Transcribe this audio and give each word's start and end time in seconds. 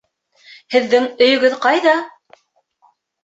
Һеҙҙең 0.75 1.05
өйөгөҙ 1.25 1.57
ҡайҙа? 1.65 1.95